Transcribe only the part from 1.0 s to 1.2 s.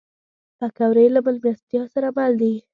له